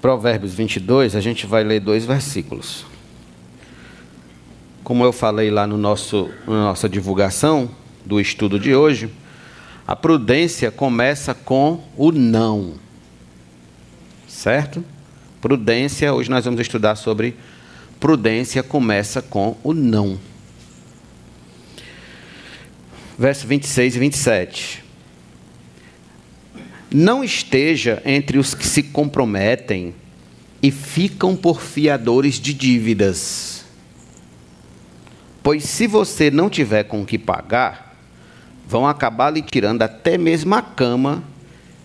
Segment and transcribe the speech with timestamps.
[0.00, 2.86] Provérbios 22, a gente vai ler dois versículos.
[4.84, 7.70] Como eu falei lá no nosso, na nossa divulgação
[8.06, 9.10] do estudo de hoje,
[9.86, 12.74] a prudência começa com o não.
[14.28, 14.84] Certo?
[15.40, 17.36] Prudência, hoje nós vamos estudar sobre
[17.98, 20.18] prudência começa com o não.
[23.18, 24.87] Verso 26 e 27.
[26.90, 29.94] Não esteja entre os que se comprometem
[30.62, 33.64] e ficam por fiadores de dívidas.
[35.42, 37.96] Pois se você não tiver com o que pagar,
[38.66, 41.22] vão acabar lhe tirando até mesmo a cama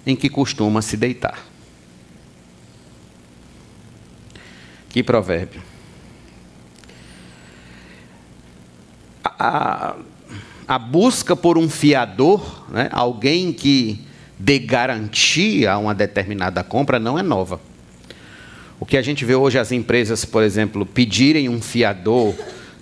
[0.06, 1.46] em que costuma se deitar.
[4.90, 5.62] Que provérbio.
[9.24, 9.96] A,
[10.68, 14.06] a busca por um fiador, né, alguém que
[14.44, 17.62] de garantia a uma determinada compra não é nova.
[18.78, 22.36] O que a gente vê hoje as empresas, por exemplo, pedirem um fiador,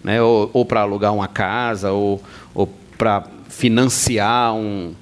[0.04, 2.20] né, ou, ou para alugar uma casa, ou,
[2.56, 2.66] ou
[2.98, 4.96] para financiar um,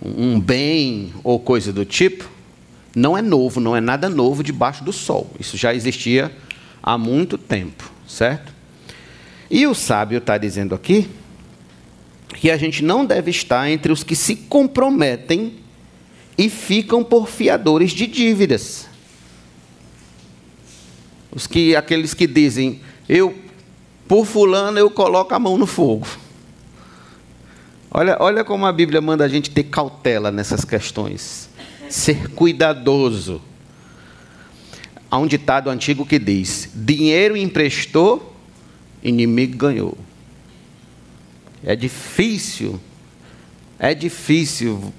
[0.00, 2.30] um bem ou coisa do tipo,
[2.94, 5.28] não é novo, não é nada novo debaixo do sol.
[5.40, 6.30] Isso já existia
[6.80, 8.52] há muito tempo, certo?
[9.50, 11.08] E o sábio está dizendo aqui
[12.36, 15.63] que a gente não deve estar entre os que se comprometem
[16.36, 18.88] e ficam por fiadores de dívidas.
[21.30, 23.36] Os que, aqueles que dizem, eu,
[24.06, 26.06] por fulano, eu coloco a mão no fogo.
[27.90, 31.48] Olha, olha como a Bíblia manda a gente ter cautela nessas questões.
[31.88, 33.40] Ser cuidadoso.
[35.10, 38.34] Há um ditado antigo que diz: dinheiro emprestou,
[39.02, 39.96] inimigo ganhou.
[41.62, 42.80] É difícil,
[43.78, 44.92] é difícil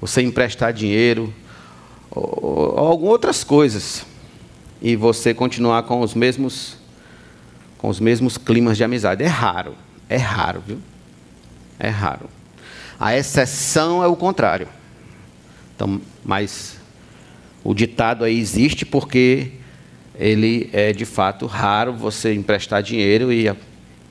[0.00, 1.32] você emprestar dinheiro,
[2.10, 4.04] ou, ou outras coisas,
[4.80, 6.76] e você continuar com os mesmos
[7.78, 9.22] com os mesmos climas de amizade.
[9.22, 9.74] É raro,
[10.08, 10.78] é raro, viu?
[11.78, 12.28] É raro.
[12.98, 14.66] A exceção é o contrário.
[15.74, 16.78] Então, mas
[17.62, 19.52] o ditado aí existe porque
[20.18, 23.52] ele é de fato raro você emprestar dinheiro e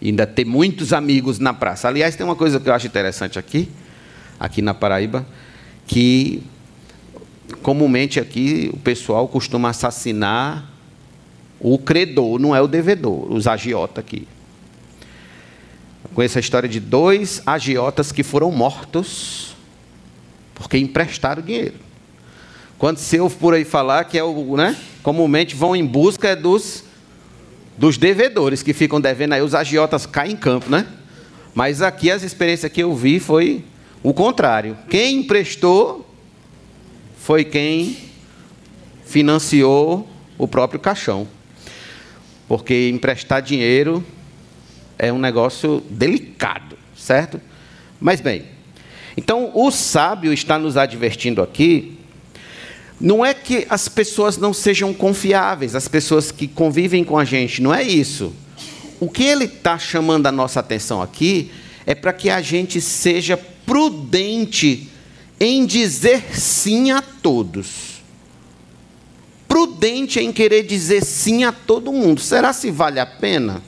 [0.01, 1.87] ainda ter muitos amigos na praça.
[1.87, 3.67] Aliás, tem uma coisa que eu acho interessante aqui,
[4.39, 5.25] aqui na Paraíba,
[5.85, 6.43] que
[7.61, 10.69] comumente aqui o pessoal costuma assassinar
[11.59, 14.27] o credor, não é o devedor, os agiotas aqui.
[16.13, 19.55] Com essa história de dois agiotas que foram mortos
[20.53, 21.75] porque emprestaram dinheiro.
[22.77, 26.83] Quando se ouve por aí falar que é o, né, comumente vão em busca dos
[27.77, 30.87] dos devedores que ficam devendo aí os agiotas caem em campo, né?
[31.53, 33.65] Mas aqui as experiências que eu vi foi
[34.05, 34.77] o contrário.
[34.87, 36.07] Quem emprestou
[37.17, 37.97] foi quem
[39.03, 40.07] financiou
[40.37, 41.27] o próprio caixão.
[42.47, 44.05] Porque emprestar dinheiro
[44.99, 47.41] é um negócio delicado, certo?
[47.99, 48.45] Mas bem,
[49.17, 51.97] então o sábio está nos advertindo aqui.
[53.01, 57.59] Não é que as pessoas não sejam confiáveis, as pessoas que convivem com a gente,
[57.59, 58.31] não é isso.
[58.99, 61.49] O que ele está chamando a nossa atenção aqui
[61.85, 64.89] é para que a gente seja prudente
[65.39, 68.01] em dizer sim a todos.
[69.47, 72.19] Prudente em querer dizer sim a todo mundo.
[72.19, 73.61] Será se vale a pena?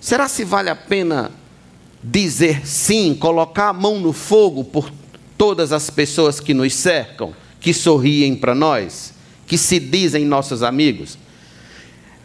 [0.00, 1.32] Será se vale a pena
[2.02, 4.90] dizer sim, colocar a mão no fogo por
[5.36, 9.12] todas as pessoas que nos cercam, que sorriem para nós,
[9.46, 11.18] que se dizem nossos amigos?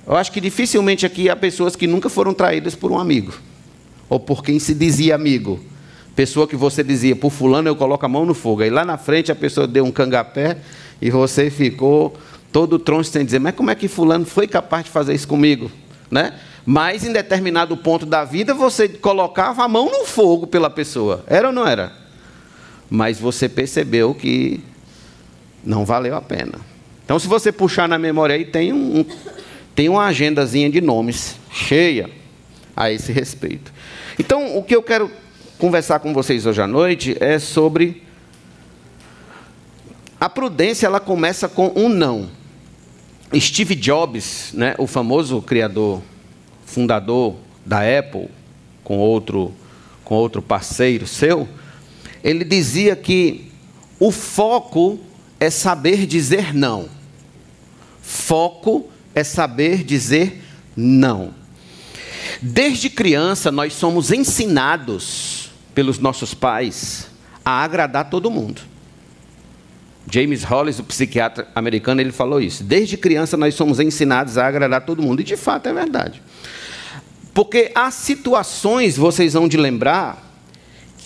[0.06, 3.34] Eu acho que dificilmente aqui há pessoas que nunca foram traídas por um amigo,
[4.11, 5.57] ou por quem se dizia amigo.
[6.17, 8.61] Pessoa que você dizia, por fulano eu coloco a mão no fogo.
[8.61, 10.57] Aí lá na frente a pessoa deu um cangapé
[11.01, 12.17] e você ficou
[12.51, 15.72] todo troncho sem dizer, mas como é que fulano foi capaz de fazer isso comigo?
[16.11, 16.33] Né?
[16.66, 21.23] Mas em determinado ponto da vida você colocava a mão no fogo pela pessoa.
[21.25, 21.93] Era ou não era?
[22.89, 24.59] Mas você percebeu que
[25.63, 26.55] não valeu a pena.
[27.05, 29.05] Então se você puxar na memória aí, tem, um,
[29.73, 32.19] tem uma agendazinha de nomes cheia
[32.76, 33.72] a esse respeito.
[34.20, 35.12] Então, o que eu quero
[35.58, 38.03] conversar com vocês hoje à noite é sobre
[40.20, 42.29] a prudência, ela começa com um não.
[43.35, 46.02] Steve Jobs, né, o famoso criador,
[46.66, 47.35] fundador
[47.66, 48.29] da Apple,
[48.84, 49.53] com outro,
[50.03, 51.47] com outro parceiro seu,
[52.24, 53.52] ele dizia que
[54.00, 55.00] o foco
[55.40, 56.88] é saber dizer não.
[58.02, 60.41] Foco é saber dizer
[60.76, 61.41] não.
[62.41, 67.07] Desde criança, nós somos ensinados pelos nossos pais
[67.43, 68.61] a agradar todo mundo.
[70.09, 72.63] James Hollis, o psiquiatra americano, ele falou isso.
[72.63, 75.22] Desde criança nós somos ensinados a agradar todo mundo.
[75.22, 76.22] E de fato é verdade.
[77.33, 80.29] Porque há situações, vocês vão de lembrar,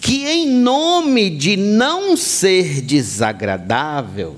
[0.02, 4.38] que em nome de não ser desagradável,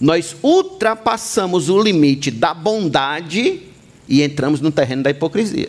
[0.00, 3.62] nós ultrapassamos o limite da bondade
[4.08, 5.68] e entramos no terreno da hipocrisia.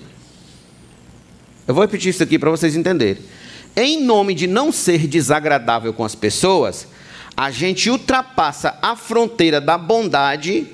[1.70, 3.22] Eu vou repetir isso aqui para vocês entenderem.
[3.76, 6.88] Em nome de não ser desagradável com as pessoas,
[7.38, 10.66] a gente ultrapassa a fronteira da bondade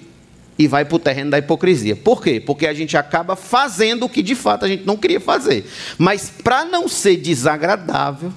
[0.58, 1.98] e vai para o terreno da hipocrisia.
[1.98, 2.40] Por quê?
[2.40, 5.70] Porque a gente acaba fazendo o que de fato a gente não queria fazer.
[5.98, 8.32] Mas para não ser desagradável,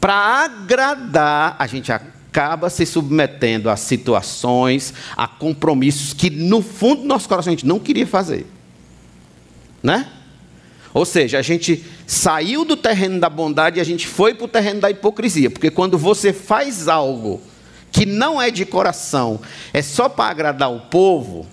[0.00, 7.08] para agradar, a gente acaba se submetendo a situações, a compromissos que no fundo do
[7.08, 8.46] nosso coração a gente não queria fazer.
[9.82, 10.08] Né?
[10.94, 14.48] Ou seja, a gente saiu do terreno da bondade e a gente foi para o
[14.48, 15.50] terreno da hipocrisia.
[15.50, 17.40] Porque quando você faz algo
[17.90, 19.40] que não é de coração,
[19.72, 21.46] é só para agradar o povo,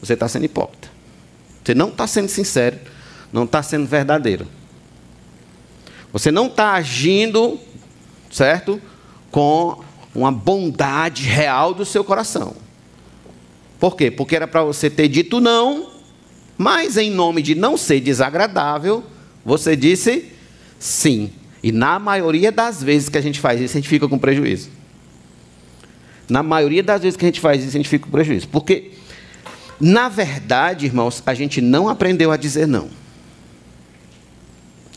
[0.00, 0.88] você está sendo hipócrita.
[1.64, 2.78] Você não está sendo sincero,
[3.32, 4.46] não está sendo verdadeiro.
[6.12, 7.60] Você não está agindo,
[8.30, 8.80] certo?
[9.30, 12.56] Com uma bondade real do seu coração.
[13.78, 14.10] Por quê?
[14.10, 15.89] Porque era para você ter dito não
[16.60, 19.02] mas em nome de não ser desagradável,
[19.42, 20.30] você disse
[20.78, 21.30] sim.
[21.62, 24.68] E na maioria das vezes que a gente faz isso, a gente fica com prejuízo.
[26.28, 28.46] Na maioria das vezes que a gente faz isso, a gente fica com prejuízo.
[28.48, 28.90] Porque,
[29.80, 32.90] na verdade, irmãos, a gente não aprendeu a dizer não.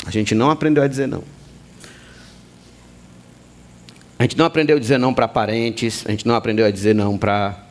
[0.06, 1.24] A gente não aprendeu a dizer não.
[4.20, 6.94] A gente não aprendeu a dizer não para parentes, a gente não aprendeu a dizer
[6.94, 7.63] não para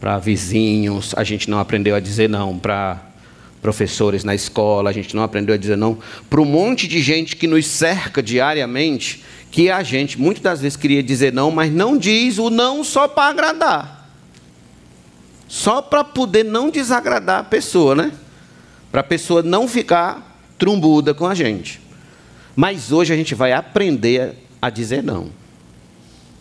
[0.00, 3.02] para vizinhos, a gente não aprendeu a dizer não para
[3.60, 5.98] professores na escola, a gente não aprendeu a dizer não
[6.30, 10.76] para um monte de gente que nos cerca diariamente, que a gente muitas das vezes
[10.76, 14.08] queria dizer não, mas não diz o não só para agradar.
[15.46, 18.12] Só para poder não desagradar a pessoa, né?
[18.90, 21.80] Para a pessoa não ficar trumbuda com a gente.
[22.54, 25.30] Mas hoje a gente vai aprender a dizer não.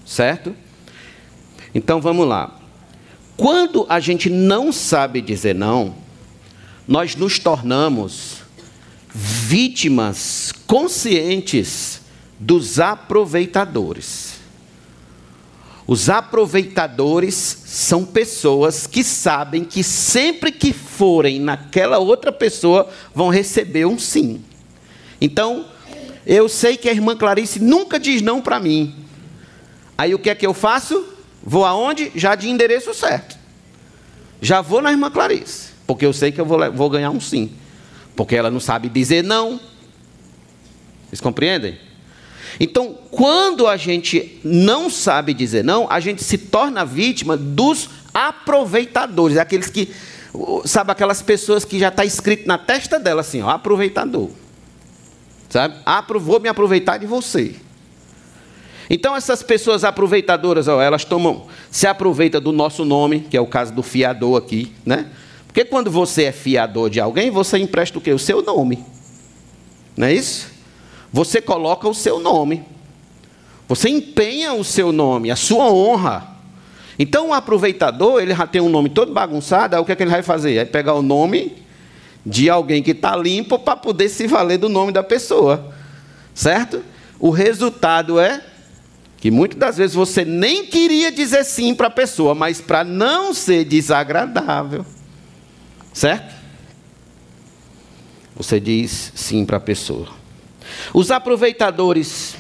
[0.05, 0.55] Certo?
[1.73, 2.58] Então vamos lá.
[3.39, 5.95] Quando a gente não sabe dizer não,
[6.85, 8.39] nós nos tornamos
[9.15, 12.01] vítimas conscientes
[12.37, 14.33] dos aproveitadores.
[15.87, 23.85] Os aproveitadores são pessoas que sabem que sempre que forem naquela outra pessoa vão receber
[23.85, 24.43] um sim.
[25.21, 25.65] Então,
[26.25, 28.93] eu sei que a irmã Clarice nunca diz não para mim.
[29.97, 31.18] Aí o que é que eu faço?
[31.43, 32.11] Vou aonde?
[32.15, 33.37] Já de endereço certo.
[34.41, 37.51] Já vou na irmã Clarice, porque eu sei que eu vou, vou ganhar um sim.
[38.15, 39.59] Porque ela não sabe dizer não.
[41.07, 41.77] Vocês compreendem?
[42.59, 49.37] Então, quando a gente não sabe dizer não, a gente se torna vítima dos aproveitadores,
[49.37, 49.93] aqueles que,
[50.65, 54.29] sabe, aquelas pessoas que já está escrito na testa dela assim, ó, aproveitador.
[55.49, 55.75] Sabe?
[56.19, 57.55] Vou me aproveitar de você.
[58.89, 63.45] Então essas pessoas aproveitadoras, ó, elas tomam, se aproveitam do nosso nome, que é o
[63.45, 65.07] caso do fiador aqui, né?
[65.45, 68.11] Porque quando você é fiador de alguém, você empresta o quê?
[68.11, 68.83] O seu nome.
[69.95, 70.47] Não é isso?
[71.11, 72.63] Você coloca o seu nome.
[73.67, 76.27] Você empenha o seu nome, a sua honra.
[76.97, 80.03] Então o aproveitador, ele já tem um nome todo bagunçado, aí o que, é que
[80.03, 80.55] ele vai fazer?
[80.55, 81.55] Vai pegar o nome
[82.25, 85.73] de alguém que está limpo para poder se valer do nome da pessoa.
[86.33, 86.83] Certo?
[87.19, 88.43] O resultado é
[89.19, 93.33] que muitas das vezes você nem queria dizer sim para a pessoa, mas para não
[93.33, 94.85] ser desagradável,
[95.93, 96.33] certo?
[98.35, 100.07] Você diz sim para a pessoa.
[100.93, 102.35] Os aproveitadores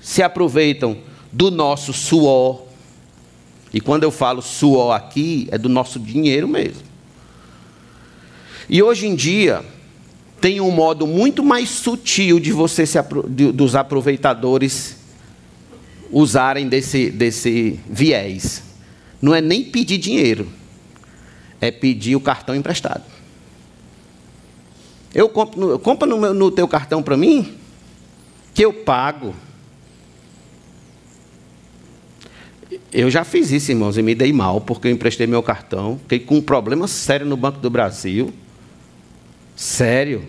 [0.00, 0.98] se aproveitam
[1.30, 2.64] do nosso suor.
[3.72, 6.82] E quando eu falo suor aqui, é do nosso dinheiro mesmo.
[8.68, 9.64] E hoje em dia,
[10.40, 12.98] tem um modo muito mais sutil de você se,
[13.54, 14.97] dos aproveitadores
[16.10, 18.62] usarem desse, desse viés.
[19.20, 20.48] Não é nem pedir dinheiro,
[21.60, 23.04] é pedir o cartão emprestado.
[25.14, 27.56] Eu compro, compra no, meu, no teu cartão para mim,
[28.54, 29.34] que eu pago.
[32.92, 36.20] Eu já fiz isso, irmãos, e me dei mal, porque eu emprestei meu cartão, fiquei
[36.20, 38.32] com um problema sério no Banco do Brasil.
[39.56, 40.24] Sério.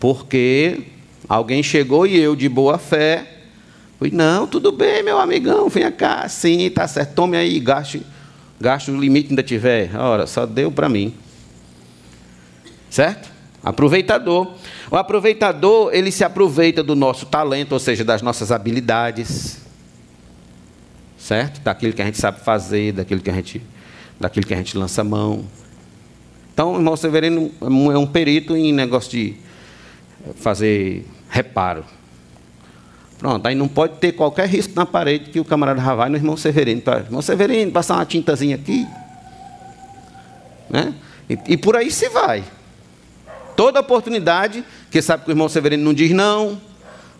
[0.00, 0.84] Porque
[1.28, 3.31] alguém chegou e eu, de boa fé,
[4.02, 8.04] Fui, não, tudo bem, meu amigão, venha cá, sim, tá certo, tome aí, gaste,
[8.60, 9.94] gaste o limite que ainda tiver.
[9.94, 11.14] Ora, só deu para mim.
[12.90, 13.30] Certo?
[13.62, 14.54] Aproveitador.
[14.90, 19.60] O aproveitador, ele se aproveita do nosso talento, ou seja, das nossas habilidades.
[21.16, 21.60] certo?
[21.60, 23.62] Daquilo que a gente sabe fazer, daquilo que a gente,
[24.18, 25.44] daquilo que a gente lança mão.
[26.52, 29.36] Então, o irmão Severino é um perito em negócio de
[30.34, 31.84] fazer reparo.
[33.22, 36.16] Pronto, aí não pode ter qualquer risco na parede que o camarada já vai no
[36.16, 36.80] irmão Severino.
[36.80, 38.84] Pra, irmão Severino, passar uma tintazinha aqui.
[40.68, 40.92] Né?
[41.30, 42.42] E, e por aí se vai.
[43.54, 46.60] Toda oportunidade, que sabe que o irmão Severino não diz não,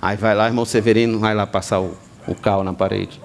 [0.00, 3.20] aí vai lá, irmão Severino vai lá passar o, o cal na parede.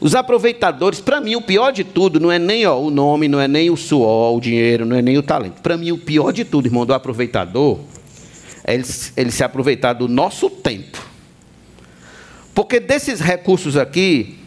[0.00, 3.38] Os aproveitadores, para mim, o pior de tudo não é nem ó, o nome, não
[3.38, 5.60] é nem o suor, o dinheiro, não é nem o talento.
[5.60, 7.78] Para mim, o pior de tudo, irmão, do aproveitador,
[8.64, 8.84] é ele,
[9.18, 11.09] ele se aproveitar do nosso tempo.
[12.60, 14.38] Porque desses recursos aqui,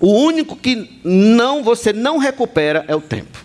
[0.00, 3.44] o único que não você não recupera é o tempo.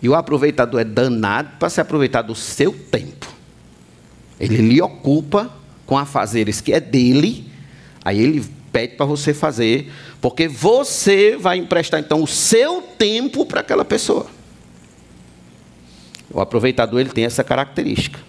[0.00, 3.30] E o aproveitador é danado para se aproveitar do seu tempo.
[4.40, 5.54] Ele lhe ocupa
[5.84, 7.44] com afazeres que é dele,
[8.02, 8.42] aí ele
[8.72, 14.28] pede para você fazer, porque você vai emprestar então o seu tempo para aquela pessoa.
[16.30, 18.25] O aproveitador ele tem essa característica.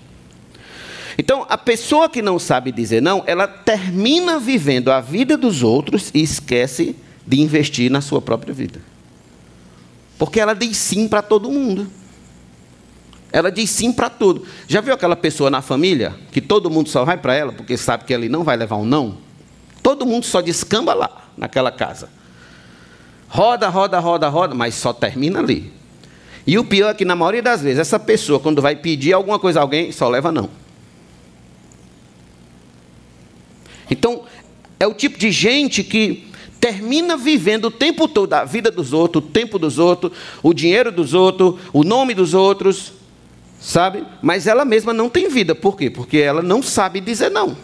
[1.17, 6.11] Então, a pessoa que não sabe dizer não, ela termina vivendo a vida dos outros
[6.13, 6.95] e esquece
[7.25, 8.79] de investir na sua própria vida.
[10.17, 11.87] Porque ela diz sim para todo mundo.
[13.31, 14.45] Ela diz sim para tudo.
[14.67, 18.05] Já viu aquela pessoa na família que todo mundo só vai para ela porque sabe
[18.05, 19.17] que ele não vai levar um não?
[19.83, 22.09] Todo mundo só descamba lá, naquela casa.
[23.27, 25.71] Roda, roda, roda, roda, mas só termina ali.
[26.45, 29.37] E o pior é que, na maioria das vezes, essa pessoa, quando vai pedir alguma
[29.37, 30.49] coisa a alguém, só leva não.
[33.89, 34.23] Então,
[34.79, 36.27] é o tipo de gente que
[36.59, 40.91] termina vivendo o tempo todo a vida dos outros, o tempo dos outros, o dinheiro
[40.91, 42.93] dos outros, o nome dos outros,
[43.59, 44.03] sabe?
[44.21, 45.55] Mas ela mesma não tem vida.
[45.55, 45.89] Por quê?
[45.89, 47.55] Porque ela não sabe dizer não.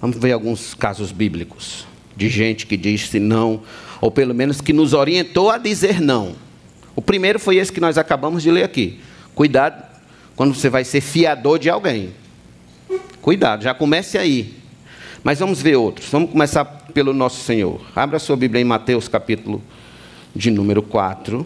[0.00, 1.84] Vamos ver alguns casos bíblicos
[2.16, 3.62] de gente que disse não,
[4.00, 6.36] ou pelo menos que nos orientou a dizer não.
[6.94, 9.00] O primeiro foi esse que nós acabamos de ler aqui.
[9.34, 9.87] Cuidado
[10.38, 12.14] quando você vai ser fiador de alguém.
[13.20, 14.54] Cuidado, já comece aí.
[15.24, 16.08] Mas vamos ver outros.
[16.10, 17.80] Vamos começar pelo nosso Senhor.
[17.92, 19.60] Abra sua Bíblia em Mateus capítulo
[20.36, 21.44] de número 4.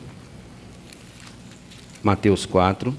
[2.02, 2.94] Mateus 4.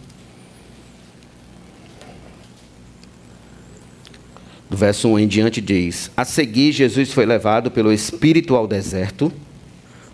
[4.68, 9.32] Do verso 1 em diante diz: A seguir, Jesus foi levado pelo Espírito ao deserto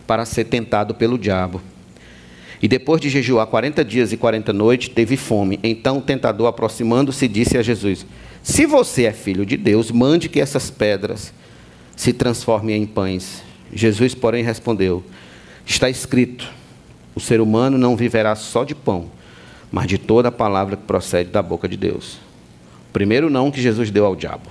[0.05, 1.61] para ser tentado pelo diabo.
[2.61, 5.59] E depois de jejuar 40 dias e 40 noites, teve fome.
[5.63, 8.05] Então o tentador, aproximando-se, disse a Jesus:
[8.43, 11.33] Se você é filho de Deus, mande que essas pedras
[11.95, 13.43] se transformem em pães.
[13.73, 15.03] Jesus, porém, respondeu:
[15.65, 16.51] Está escrito:
[17.15, 19.09] O ser humano não viverá só de pão,
[19.71, 22.17] mas de toda a palavra que procede da boca de Deus.
[22.91, 24.49] Primeiro não que Jesus deu ao diabo.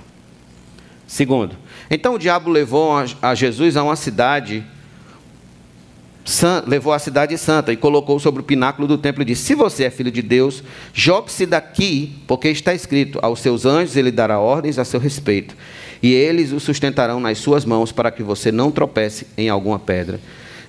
[1.05, 1.55] Segundo,
[1.89, 4.63] então o diabo levou a Jesus a uma cidade,
[6.67, 9.85] levou a cidade santa e colocou sobre o pináculo do templo e disse: Se você
[9.85, 14.77] é filho de Deus, jogue-se daqui, porque está escrito: Aos seus anjos ele dará ordens
[14.77, 15.55] a seu respeito,
[16.03, 20.19] e eles o sustentarão nas suas mãos para que você não tropece em alguma pedra.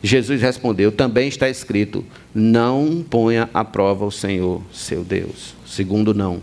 [0.02, 5.54] Jesus respondeu: Também está escrito: Não ponha à prova o Senhor, seu Deus.
[5.66, 6.40] Segundo, não.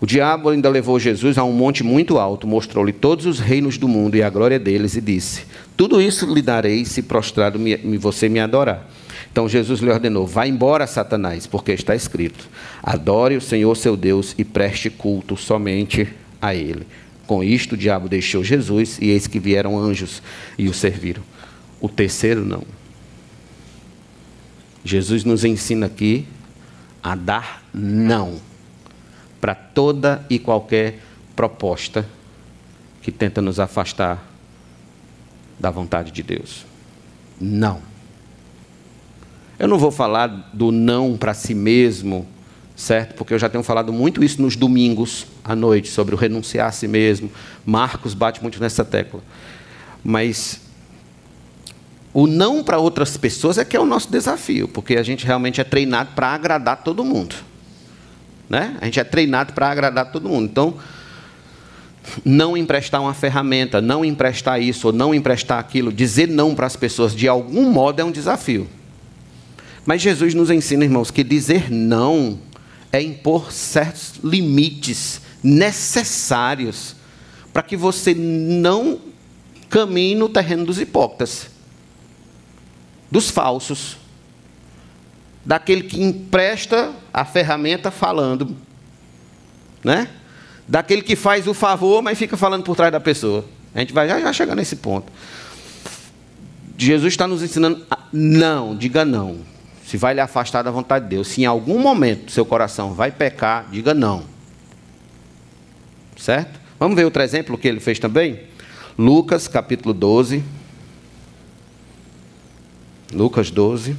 [0.00, 3.86] O diabo ainda levou Jesus a um monte muito alto, mostrou-lhe todos os reinos do
[3.86, 5.44] mundo e a glória deles, e disse:
[5.76, 7.58] Tudo isso lhe darei se prostrado
[7.98, 8.88] você me adorar.
[9.30, 12.48] Então Jesus lhe ordenou: Vá embora, Satanás, porque está escrito:
[12.82, 16.08] Adore o Senhor seu Deus e preste culto somente
[16.40, 16.86] a Ele.
[17.26, 20.22] Com isto, o diabo deixou Jesus, e eis que vieram anjos
[20.58, 21.22] e o serviram.
[21.80, 22.64] O terceiro, não.
[24.84, 26.26] Jesus nos ensina aqui
[27.02, 28.40] a dar não
[29.40, 31.00] para toda e qualquer
[31.34, 32.06] proposta
[33.00, 34.31] que tenta nos afastar
[35.62, 36.66] da vontade de Deus.
[37.40, 37.80] Não.
[39.58, 42.26] Eu não vou falar do não para si mesmo,
[42.74, 43.14] certo?
[43.14, 46.72] Porque eu já tenho falado muito isso nos domingos à noite, sobre o renunciar a
[46.72, 47.30] si mesmo.
[47.64, 49.22] Marcos bate muito nessa tecla.
[50.02, 50.60] Mas
[52.12, 55.60] o não para outras pessoas é que é o nosso desafio, porque a gente realmente
[55.60, 57.36] é treinado para agradar todo mundo.
[58.50, 58.76] Né?
[58.80, 60.46] A gente é treinado para agradar todo mundo.
[60.50, 60.76] Então,
[62.24, 66.76] não emprestar uma ferramenta, não emprestar isso ou não emprestar aquilo, dizer não para as
[66.76, 68.68] pessoas de algum modo é um desafio.
[69.84, 72.38] Mas Jesus nos ensina, irmãos, que dizer não
[72.92, 76.94] é impor certos limites necessários
[77.52, 79.00] para que você não
[79.68, 81.48] caminhe no terreno dos hipócritas,
[83.10, 83.96] dos falsos,
[85.44, 88.56] daquele que empresta a ferramenta falando,
[89.82, 90.08] né?
[90.66, 93.44] Daquele que faz o favor, mas fica falando por trás da pessoa.
[93.74, 95.10] A gente vai já, já chegar nesse ponto.
[96.76, 99.38] Jesus está nos ensinando, a, não, diga não.
[99.86, 101.28] Se vai lhe afastar da vontade de Deus.
[101.28, 104.24] Se em algum momento seu coração vai pecar, diga não.
[106.16, 106.60] Certo?
[106.78, 108.40] Vamos ver outro exemplo que ele fez também?
[108.98, 110.42] Lucas capítulo 12.
[113.12, 113.96] Lucas 12.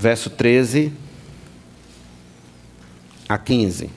[0.00, 0.90] Verso 13
[3.28, 3.90] a 15.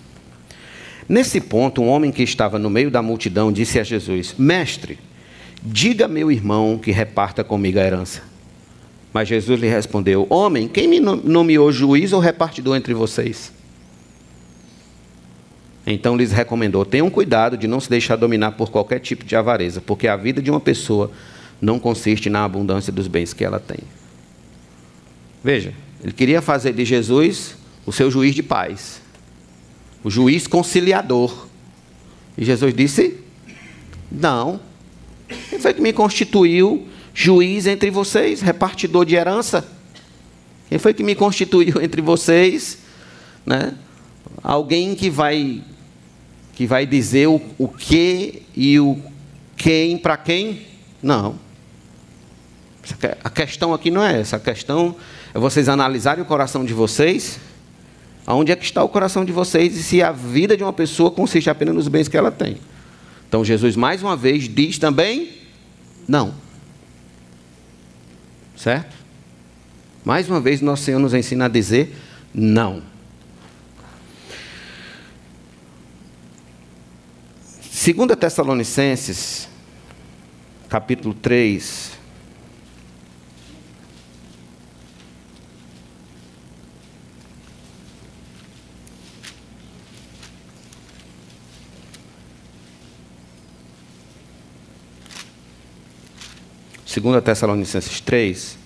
[1.08, 5.00] Nesse ponto, um homem que estava no meio da multidão disse a Jesus: Mestre,
[5.62, 8.22] diga meu irmão que reparta comigo a herança.
[9.14, 13.54] Mas Jesus lhe respondeu: Homem, quem me nomeou juiz ou repartidor entre vocês?
[15.88, 19.80] Então lhes recomendou: Tenham cuidado de não se deixar dominar por qualquer tipo de avareza,
[19.80, 21.10] porque a vida de uma pessoa
[21.62, 23.80] não consiste na abundância dos bens que ela tem.
[25.42, 27.56] Veja, ele queria fazer de Jesus
[27.86, 29.04] o seu juiz de paz
[30.04, 31.48] o juiz conciliador.
[32.38, 33.18] E Jesus disse:
[34.12, 34.60] Não.
[35.50, 39.68] Quem foi que me constituiu juiz entre vocês, repartidor de herança?
[40.68, 42.80] Quem foi que me constituiu entre vocês?
[43.46, 43.74] Né?
[44.44, 45.64] Alguém que vai
[46.54, 49.02] que vai dizer o, o que e o
[49.56, 50.68] quem para quem?
[51.02, 51.40] Não.
[53.24, 54.36] A questão aqui não é essa.
[54.36, 54.96] A questão
[55.34, 57.40] é vocês analisarem o coração de vocês
[58.26, 61.12] Aonde é que está o coração de vocês e se a vida de uma pessoa
[61.12, 62.58] consiste apenas nos bens que ela tem?
[63.28, 65.30] Então Jesus mais uma vez diz também
[66.08, 66.34] não.
[68.56, 68.96] Certo?
[70.06, 71.98] Mais uma vez nosso Senhor nos ensina a dizer
[72.34, 72.82] não.
[77.70, 79.50] Segunda Tessalonicenses,
[80.70, 81.92] capítulo 3,
[97.00, 98.58] 2 Tessalonicenses 3.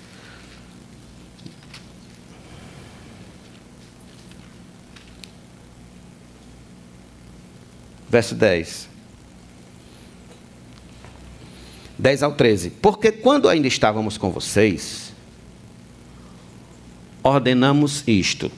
[8.09, 8.89] Verso 10.
[11.97, 12.69] 10 ao 13.
[12.69, 15.13] Porque quando ainda estávamos com vocês,
[17.23, 18.51] ordenamos isto: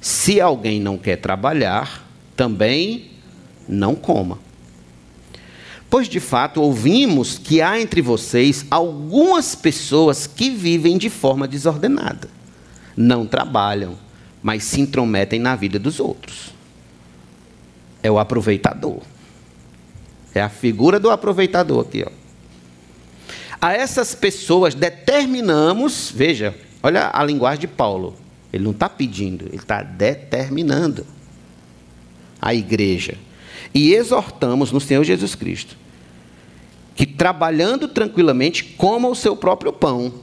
[0.00, 3.10] se alguém não quer trabalhar, também
[3.68, 4.45] não coma.
[5.88, 12.28] Pois de fato ouvimos que há entre vocês algumas pessoas que vivem de forma desordenada.
[12.96, 13.96] Não trabalham,
[14.42, 16.52] mas se intrometem na vida dos outros.
[18.02, 19.00] É o aproveitador.
[20.34, 22.04] É a figura do aproveitador aqui.
[22.04, 22.10] Ó.
[23.60, 28.16] A essas pessoas determinamos, veja, olha a linguagem de Paulo.
[28.52, 31.06] Ele não está pedindo, ele está determinando
[32.40, 33.16] a igreja
[33.74, 35.76] e exortamos no Senhor Jesus Cristo
[36.96, 40.14] que trabalhando tranquilamente coma o seu próprio pão.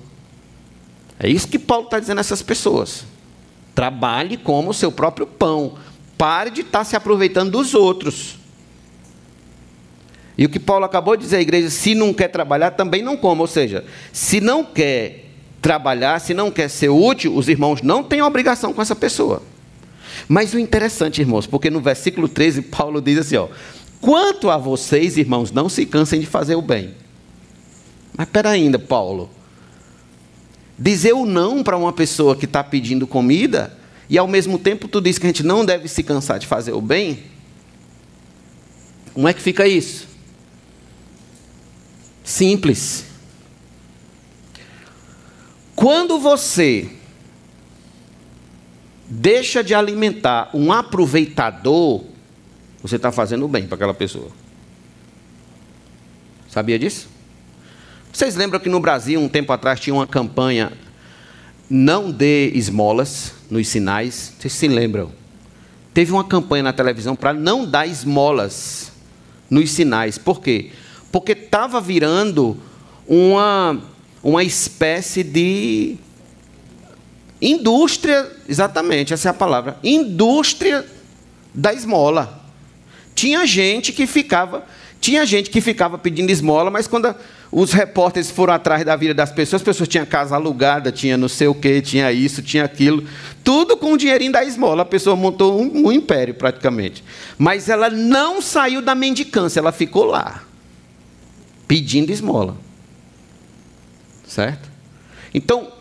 [1.19, 3.05] É isso que Paulo está dizendo a essas pessoas.
[3.75, 5.75] Trabalhe como o seu próprio pão.
[6.17, 8.39] Pare de estar se aproveitando dos outros.
[10.35, 13.15] E o que Paulo acabou de dizer à igreja, se não quer trabalhar, também não
[13.15, 13.41] coma.
[13.41, 15.29] Ou seja, se não quer
[15.61, 19.43] trabalhar, se não quer ser útil, os irmãos não têm obrigação com essa pessoa.
[20.27, 23.47] Mas o interessante, irmãos, porque no versículo 13, Paulo diz assim: ó,
[23.99, 26.93] quanto a vocês, irmãos, não se cansem de fazer o bem.
[28.15, 29.29] Mas espera ainda, Paulo.
[30.77, 33.77] Dizer o não para uma pessoa que está pedindo comida
[34.09, 36.73] e ao mesmo tempo tu diz que a gente não deve se cansar de fazer
[36.73, 37.23] o bem.
[39.13, 40.07] Como é que fica isso?
[42.23, 43.05] Simples.
[45.75, 46.89] Quando você
[49.13, 52.03] deixa de alimentar um aproveitador,
[52.81, 54.29] você está fazendo bem para aquela pessoa.
[56.49, 57.07] Sabia disso?
[58.11, 60.71] Vocês lembram que no Brasil, um tempo atrás, tinha uma campanha
[61.69, 64.33] Não dê esmolas nos sinais?
[64.37, 65.11] Vocês se lembram?
[65.93, 68.91] Teve uma campanha na televisão para não dar esmolas
[69.49, 70.17] nos sinais.
[70.17, 70.71] Por quê?
[71.11, 72.57] Porque estava virando
[73.07, 73.79] uma,
[74.21, 75.97] uma espécie de
[77.41, 79.77] Indústria, exatamente, essa é a palavra.
[79.83, 80.85] Indústria
[81.53, 82.41] da esmola.
[83.13, 84.63] Tinha gente que ficava,
[84.99, 87.13] tinha gente que ficava pedindo esmola, mas quando
[87.51, 91.27] os repórteres foram atrás da vida das pessoas, as pessoas tinham casa alugada, tinha não
[91.27, 93.05] sei o que, tinha isso, tinha aquilo,
[93.43, 94.81] tudo com o dinheirinho da esmola.
[94.81, 97.03] A pessoa montou um, um império praticamente.
[97.37, 100.43] Mas ela não saiu da mendicância, ela ficou lá.
[101.67, 102.55] pedindo esmola.
[104.25, 104.69] Certo?
[105.33, 105.72] Então,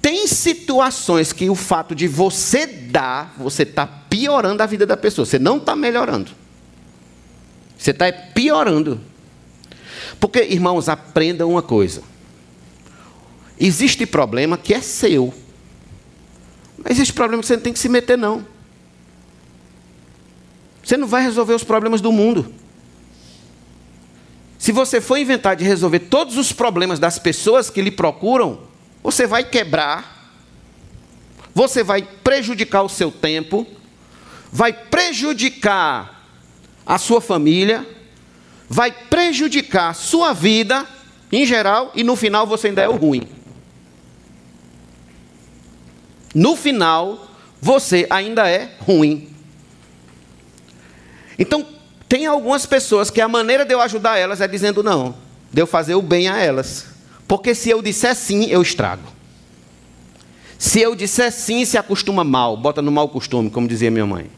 [0.00, 5.26] tem situações que o fato de você dar, você está piorando a vida da pessoa.
[5.26, 6.30] Você não está melhorando.
[7.76, 9.00] Você está piorando.
[10.18, 12.02] Porque, irmãos, aprendam uma coisa.
[13.58, 15.34] Existe problema que é seu.
[16.78, 18.46] Mas existe problema que você não tem que se meter, não.
[20.82, 22.54] Você não vai resolver os problemas do mundo.
[24.58, 28.69] Se você for inventar de resolver todos os problemas das pessoas que lhe procuram,
[29.02, 30.32] você vai quebrar,
[31.54, 33.66] você vai prejudicar o seu tempo,
[34.52, 36.26] vai prejudicar
[36.84, 37.86] a sua família,
[38.68, 40.86] vai prejudicar a sua vida
[41.32, 43.28] em geral e no final você ainda é o ruim.
[46.34, 47.28] No final,
[47.60, 49.34] você ainda é ruim.
[51.38, 51.66] Então,
[52.08, 55.16] tem algumas pessoas que a maneira de eu ajudar elas é dizendo não,
[55.52, 56.89] de eu fazer o bem a elas.
[57.30, 59.04] Porque se eu disser sim, eu estrago.
[60.58, 64.28] Se eu disser sim, se acostuma mal, bota no mau costume, como dizia minha mãe.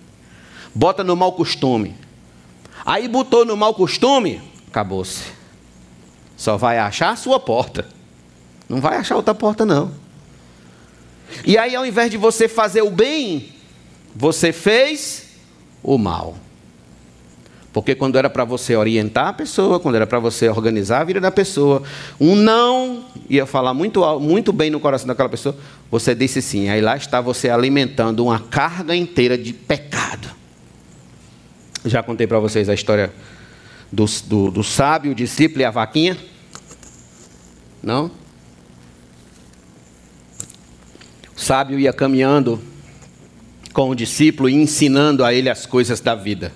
[0.74, 1.96] Bota no mau costume.
[2.84, 5.22] Aí botou no mau costume, acabou-se.
[6.36, 7.88] Só vai achar a sua porta.
[8.68, 9.90] Não vai achar outra porta, não.
[11.46, 13.54] E aí, ao invés de você fazer o bem,
[14.14, 15.28] você fez
[15.82, 16.36] o mal.
[17.72, 21.20] Porque quando era para você orientar a pessoa, quando era para você organizar a vida
[21.20, 21.82] da pessoa,
[22.20, 25.56] um não ia falar muito, muito bem no coração daquela pessoa,
[25.90, 26.68] você disse sim.
[26.68, 30.28] Aí lá está você alimentando uma carga inteira de pecado.
[31.84, 33.10] Já contei para vocês a história
[33.90, 36.18] do, do, do sábio, o discípulo e a vaquinha?
[37.82, 38.10] Não?
[41.34, 42.60] O sábio ia caminhando
[43.72, 46.52] com o discípulo e ensinando a ele as coisas da vida.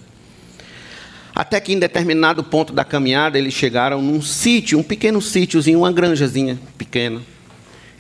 [1.36, 5.92] Até que em determinado ponto da caminhada eles chegaram num sítio, um pequeno sítiozinho, uma
[5.92, 7.20] granjazinha pequena.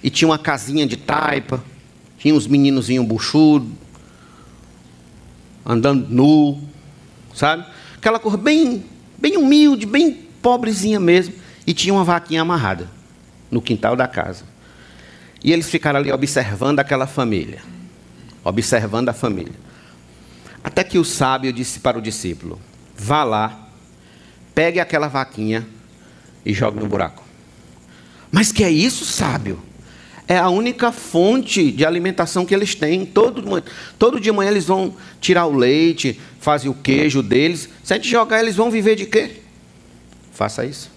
[0.02, 1.62] E tinha uma casinha de taipa,
[2.16, 3.68] tinha uns meninozinhos buchudos,
[5.66, 6.62] andando nu,
[7.34, 7.66] sabe?
[7.98, 8.82] Aquela cor bem,
[9.18, 11.34] bem humilde, bem pobrezinha mesmo.
[11.66, 12.90] E tinha uma vaquinha amarrada
[13.50, 14.44] no quintal da casa.
[15.44, 17.58] E eles ficaram ali observando aquela família,
[18.42, 19.52] observando a família.
[20.64, 22.58] Até que o sábio disse para o discípulo:
[22.96, 23.68] Vá lá,
[24.54, 25.66] pegue aquela vaquinha
[26.44, 27.22] e jogue no buraco.
[28.30, 29.60] Mas que é isso, sábio?
[30.28, 33.06] É a única fonte de alimentação que eles têm.
[33.06, 33.62] Todo,
[33.98, 37.68] todo dia de manhã eles vão tirar o leite, fazem o queijo deles.
[37.84, 39.42] Se a gente jogar, eles vão viver de quê?
[40.32, 40.90] Faça isso.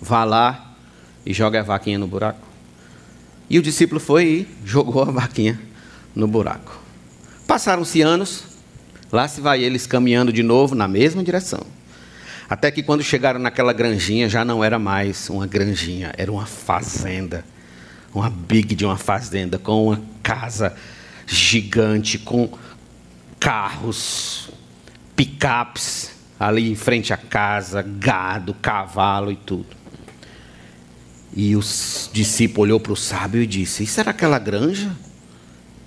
[0.00, 0.76] Vá lá
[1.24, 2.46] e jogue a vaquinha no buraco.
[3.48, 5.60] E o discípulo foi e jogou a vaquinha
[6.14, 6.78] no buraco.
[7.46, 8.44] Passaram-se anos,
[9.14, 11.64] lá se vai eles caminhando de novo na mesma direção.
[12.48, 17.44] Até que quando chegaram naquela granjinha, já não era mais uma granjinha, era uma fazenda.
[18.12, 20.74] Uma big de uma fazenda, com uma casa
[21.26, 22.48] gigante, com
[23.40, 24.50] carros,
[25.16, 29.76] picapes ali em frente à casa, gado, cavalo e tudo.
[31.34, 31.60] E o
[32.12, 34.94] discípulo olhou para o sábio e disse: Isso era aquela granja?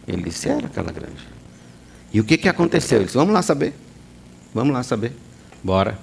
[0.08, 1.37] Ele disse: Era aquela granja.
[2.14, 3.04] E o que, que aconteceu?
[3.04, 3.74] Disse: Vamos lá saber.
[4.54, 5.14] Vamos lá saber.
[5.64, 5.98] Bora.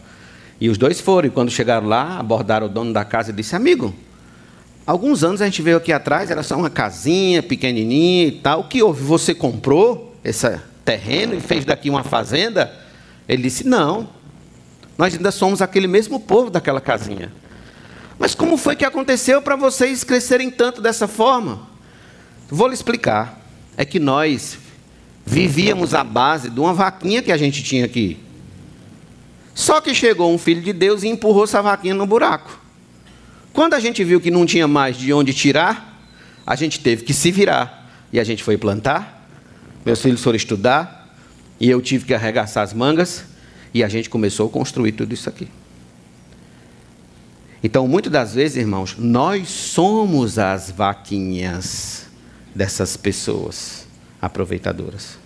[0.60, 1.28] E os dois foram.
[1.28, 3.94] E quando chegaram lá, abordaram o dono da casa e disse: Amigo,
[4.86, 8.60] alguns anos a gente veio aqui atrás, era só uma casinha pequenininha e tal.
[8.60, 9.02] O que houve?
[9.02, 12.72] Você comprou esse terreno e fez daqui uma fazenda?
[13.28, 14.08] Ele disse: Não.
[14.96, 17.32] Nós ainda somos aquele mesmo povo daquela casinha.
[18.16, 21.66] Mas como foi que aconteceu para vocês crescerem tanto dessa forma?
[22.48, 23.40] Vou lhe explicar.
[23.76, 24.56] É que nós
[25.24, 28.18] vivíamos à base de uma vaquinha que a gente tinha aqui.
[29.54, 32.60] Só que chegou um filho de Deus e empurrou essa vaquinha no buraco.
[33.52, 36.02] Quando a gente viu que não tinha mais de onde tirar,
[36.44, 37.88] a gente teve que se virar.
[38.12, 39.28] E a gente foi plantar,
[39.84, 41.14] meus filhos foram estudar,
[41.58, 43.24] e eu tive que arregaçar as mangas,
[43.72, 45.48] e a gente começou a construir tudo isso aqui.
[47.62, 52.06] Então, muitas das vezes, irmãos, nós somos as vaquinhas
[52.54, 53.83] dessas pessoas
[54.24, 55.18] aproveitadoras.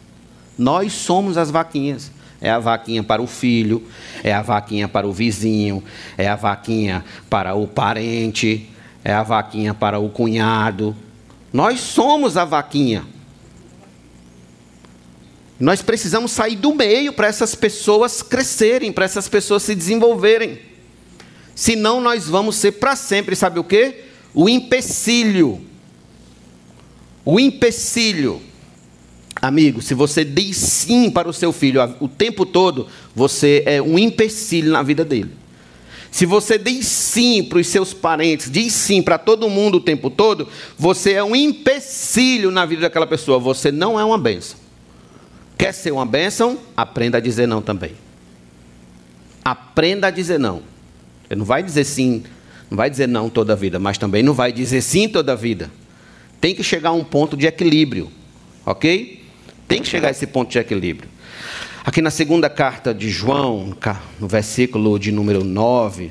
[0.56, 2.11] Nós somos as vaquinhas.
[2.40, 3.82] É a vaquinha para o filho,
[4.22, 5.82] é a vaquinha para o vizinho,
[6.16, 8.70] é a vaquinha para o parente,
[9.02, 10.94] é a vaquinha para o cunhado.
[11.52, 13.04] Nós somos a vaquinha.
[15.58, 20.61] Nós precisamos sair do meio para essas pessoas crescerem, para essas pessoas se desenvolverem.
[21.54, 24.04] Senão nós vamos ser para sempre, sabe o que?
[24.32, 25.61] O empecilho.
[27.24, 28.40] O empecilho.
[29.40, 33.98] Amigo, se você diz sim para o seu filho o tempo todo, você é um
[33.98, 35.31] empecilho na vida dele.
[36.11, 40.11] se você diz sim para os seus parentes, diz sim para todo mundo o tempo
[40.11, 43.38] todo, você é um empecilho na vida daquela pessoa.
[43.38, 44.59] Você não é uma bênção.
[45.57, 46.59] Quer ser uma bênção?
[46.77, 47.92] Aprenda a dizer não também.
[49.44, 50.62] Aprenda a dizer não.
[51.31, 52.24] Não vai dizer sim,
[52.70, 55.37] não vai dizer não toda a vida, mas também não vai dizer sim toda a
[55.37, 55.70] vida.
[56.40, 58.11] Tem que chegar a um ponto de equilíbrio,
[58.64, 59.17] ok?
[59.68, 61.11] Tem que chegar a esse ponto de equilíbrio.
[61.85, 63.76] Aqui na segunda carta de João,
[64.18, 66.11] no versículo de número 9.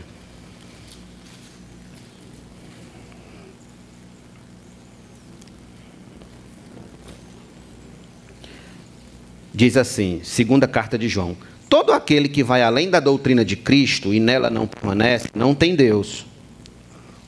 [9.53, 11.35] Diz assim, segunda carta de João:
[11.67, 15.75] Todo aquele que vai além da doutrina de Cristo e nela não permanece, não tem
[15.75, 16.27] Deus.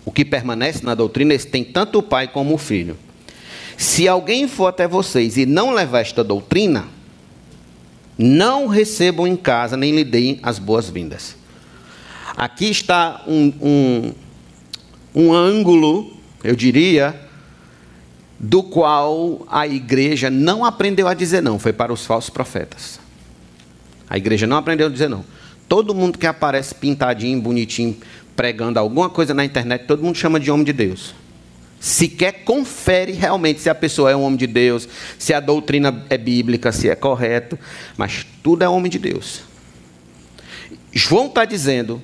[0.05, 2.95] O que permanece na doutrina, esse tem tanto o Pai como o Filho.
[3.79, 6.85] Se alguém for até vocês e não levar esta doutrina,
[8.17, 11.37] não recebam em casa nem lhe deem as boas-vindas.
[12.35, 14.13] Aqui está um, um,
[15.15, 16.11] um ângulo,
[16.43, 17.17] eu diria,
[18.37, 22.99] do qual a igreja não aprendeu a dizer não, foi para os falsos profetas.
[24.09, 25.23] A igreja não aprendeu a dizer não.
[25.69, 27.95] Todo mundo que aparece pintadinho, bonitinho,
[28.35, 31.13] pregando alguma coisa na internet, todo mundo chama de homem de Deus
[31.79, 34.87] sequer confere realmente se a pessoa é um homem de Deus,
[35.17, 37.57] se a doutrina é bíblica, se é correto,
[37.97, 39.41] mas tudo é homem de Deus.
[40.91, 42.01] João está dizendo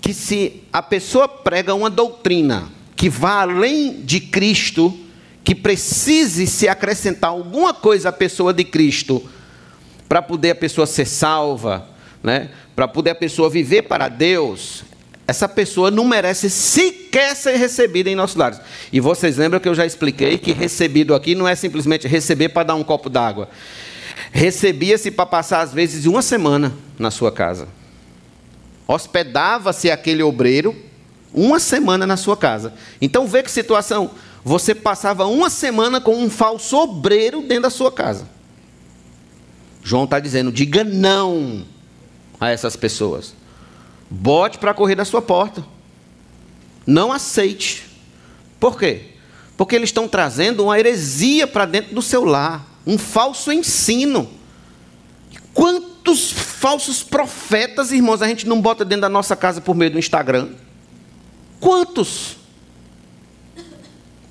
[0.00, 4.98] que se a pessoa prega uma doutrina que vá além de Cristo,
[5.42, 9.22] que precise se acrescentar alguma coisa à pessoa de Cristo,
[10.08, 11.88] para poder a pessoa ser salva,
[12.22, 12.50] né?
[12.74, 14.82] para poder a pessoa viver para Deus,
[15.30, 18.60] essa pessoa não merece sequer ser recebida em nossos lares.
[18.92, 22.64] E vocês lembram que eu já expliquei que recebido aqui não é simplesmente receber para
[22.64, 23.48] dar um copo d'água.
[24.32, 27.68] Recebia-se para passar, às vezes, uma semana na sua casa.
[28.88, 30.76] Hospedava-se aquele obreiro
[31.32, 32.74] uma semana na sua casa.
[33.00, 34.10] Então, vê que situação.
[34.44, 38.28] Você passava uma semana com um falso obreiro dentro da sua casa.
[39.80, 41.64] João está dizendo: diga não
[42.40, 43.38] a essas pessoas.
[44.10, 45.64] Bote para correr da sua porta.
[46.84, 47.86] Não aceite.
[48.58, 49.10] Por quê?
[49.56, 54.28] Porque eles estão trazendo uma heresia para dentro do seu lar, um falso ensino.
[55.54, 59.98] Quantos falsos profetas, irmãos, a gente não bota dentro da nossa casa por meio do
[59.98, 60.48] Instagram?
[61.60, 62.36] Quantos?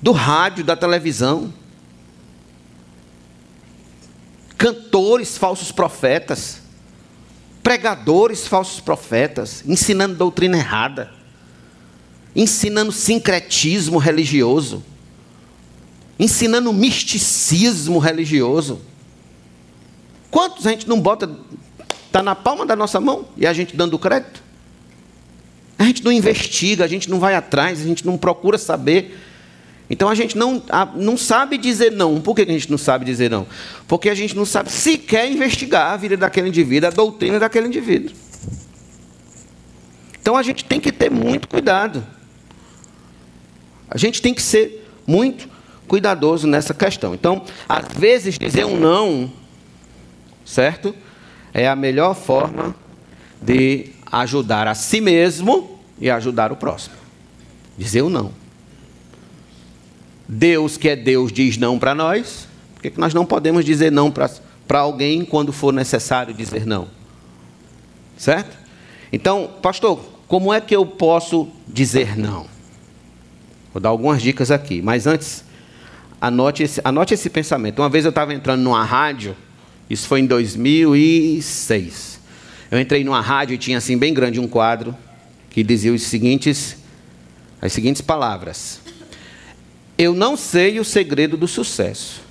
[0.02, 1.54] Do rádio, da televisão.
[4.58, 6.59] Cantores, falsos profetas
[7.62, 11.12] pregadores falsos profetas, ensinando doutrina errada,
[12.34, 14.82] ensinando sincretismo religioso,
[16.18, 18.80] ensinando misticismo religioso.
[20.30, 21.30] Quantos a gente não bota,
[22.06, 24.42] está na palma da nossa mão e a gente dando crédito?
[25.78, 29.18] A gente não investiga, a gente não vai atrás, a gente não procura saber
[29.90, 30.62] então a gente não,
[30.94, 32.20] não sabe dizer não.
[32.20, 33.44] Por que a gente não sabe dizer não?
[33.88, 38.14] Porque a gente não sabe sequer investigar a vida daquele indivíduo, a doutrina daquele indivíduo.
[40.22, 42.06] Então a gente tem que ter muito cuidado.
[43.90, 45.48] A gente tem que ser muito
[45.88, 47.12] cuidadoso nessa questão.
[47.12, 49.32] Então, às vezes, dizer um não,
[50.44, 50.94] certo?
[51.52, 52.76] É a melhor forma
[53.42, 56.94] de ajudar a si mesmo e ajudar o próximo.
[57.76, 58.32] Dizer um não.
[60.32, 64.12] Deus, que é Deus, diz não para nós, por que nós não podemos dizer não
[64.12, 66.86] para alguém quando for necessário dizer não?
[68.16, 68.56] Certo?
[69.12, 72.46] Então, pastor, como é que eu posso dizer não?
[73.74, 75.42] Vou dar algumas dicas aqui, mas antes,
[76.20, 77.82] anote esse, anote esse pensamento.
[77.82, 79.36] Uma vez eu estava entrando numa rádio,
[79.88, 82.20] isso foi em 2006.
[82.70, 84.96] Eu entrei numa rádio e tinha assim bem grande um quadro
[85.50, 86.76] que dizia os seguintes,
[87.60, 88.80] as seguintes palavras:
[90.00, 92.22] eu não sei o segredo do sucesso,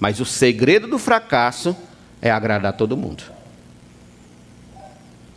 [0.00, 1.76] mas o segredo do fracasso
[2.20, 3.22] é agradar todo mundo.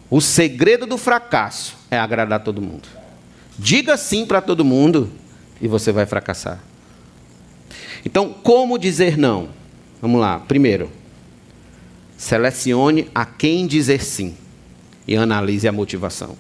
[0.10, 2.90] O segredo do fracasso é agradar todo mundo.
[3.56, 5.12] Diga sim para todo mundo
[5.62, 6.60] e você vai fracassar.
[8.04, 9.50] Então, como dizer não?
[10.02, 10.40] Vamos lá.
[10.40, 10.90] Primeiro,
[12.18, 14.36] selecione a quem dizer sim
[15.08, 16.36] e analise a motivação.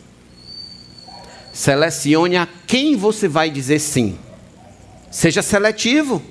[1.53, 4.17] Selecione a quem você vai dizer sim
[5.12, 6.22] Seja seletivo.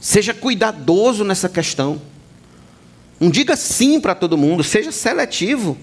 [0.00, 2.00] Seja cuidadoso nessa questão.
[3.18, 5.76] Não diga sim para todo mundo, seja seletivo.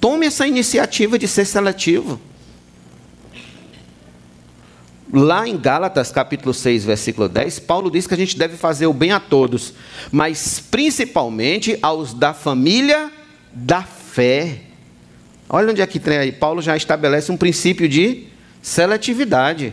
[0.00, 2.20] Tome essa iniciativa de ser seletivo.
[5.12, 8.92] Lá em Gálatas, capítulo 6, versículo 10, Paulo diz que a gente deve fazer o
[8.92, 9.72] bem a todos,
[10.10, 13.12] mas principalmente aos da família
[13.52, 14.62] da fé.
[15.48, 16.32] Olha onde é que tem aí.
[16.32, 18.24] Paulo já estabelece um princípio de
[18.60, 19.72] seletividade.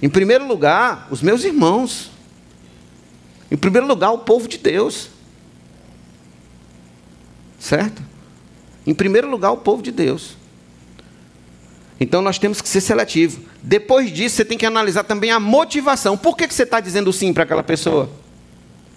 [0.00, 2.10] Em primeiro lugar, os meus irmãos.
[3.50, 5.10] Em primeiro lugar, o povo de Deus.
[7.58, 8.02] Certo?
[8.86, 10.36] Em primeiro lugar, o povo de Deus.
[12.00, 13.42] Então nós temos que ser seletivo.
[13.62, 16.16] Depois disso, você tem que analisar também a motivação.
[16.16, 18.08] Por que, que você está dizendo sim para aquela pessoa?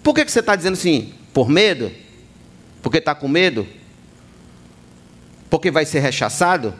[0.02, 1.12] Por que, que você está dizendo sim?
[1.32, 1.90] Por medo?
[2.80, 3.66] Porque está com medo?
[5.50, 6.74] Porque vai ser rechaçado?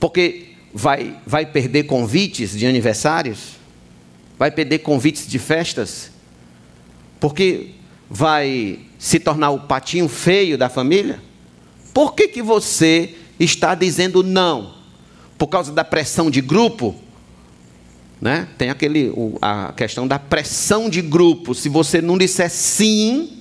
[0.00, 3.56] Porque vai, vai perder convites de aniversários?
[4.38, 6.10] Vai perder convites de festas?
[7.20, 7.70] Porque
[8.08, 11.20] vai se tornar o patinho feio da família?
[11.92, 14.78] Por que, que você está dizendo não?
[15.38, 16.96] por causa da pressão de grupo,
[18.20, 18.48] né?
[18.58, 21.54] Tem aquele a questão da pressão de grupo.
[21.54, 23.38] Se você não disser sim,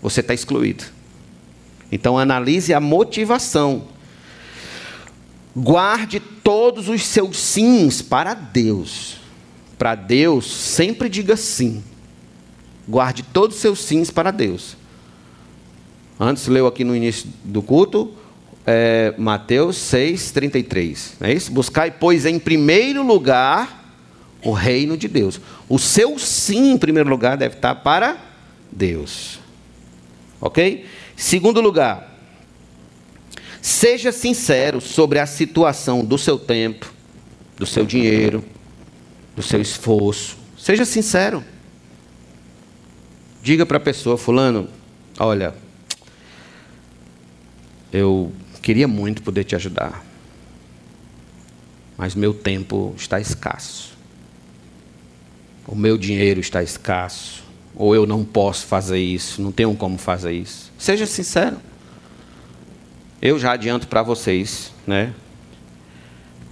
[0.00, 0.84] você está excluído.
[1.90, 3.88] Então analise a motivação.
[5.56, 9.18] Guarde todos os seus sims para Deus.
[9.78, 11.82] Para Deus, sempre diga sim.
[12.88, 14.76] Guarde todos os seus sims para Deus.
[16.18, 18.12] Antes leu aqui no início do culto,
[18.66, 21.16] é, Mateus 6, 33.
[21.20, 21.50] Não é isso?
[21.50, 23.82] Buscai, pois, em primeiro lugar
[24.44, 25.40] o reino de Deus.
[25.68, 28.18] O seu sim, em primeiro lugar, deve estar para
[28.70, 29.40] Deus.
[30.40, 30.84] Ok?
[31.16, 32.13] Segundo lugar,
[33.66, 36.92] seja sincero sobre a situação do seu tempo,
[37.56, 38.44] do seu dinheiro,
[39.34, 40.36] do seu esforço.
[40.58, 41.44] Seja sincero.
[43.42, 44.68] Diga para a pessoa, fulano,
[45.18, 45.54] olha,
[47.92, 48.32] eu
[48.64, 50.02] Queria muito poder te ajudar,
[51.98, 53.92] mas meu tempo está escasso.
[55.66, 57.44] O meu dinheiro está escasso,
[57.76, 60.72] ou eu não posso fazer isso, não tenho como fazer isso.
[60.78, 61.58] Seja sincero.
[63.24, 65.14] Eu já adianto para vocês, né?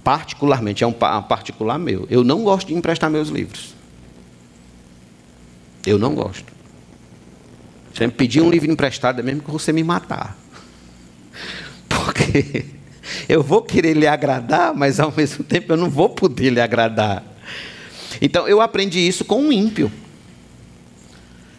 [0.03, 2.07] Particularmente, é um particular meu.
[2.09, 3.75] Eu não gosto de emprestar meus livros.
[5.85, 6.51] Eu não gosto.
[7.93, 10.35] Você me pedir um livro emprestado, é mesmo que você me matar
[11.87, 12.65] porque
[13.29, 17.23] eu vou querer lhe agradar, mas ao mesmo tempo eu não vou poder lhe agradar.
[18.19, 19.91] Então eu aprendi isso com um ímpio.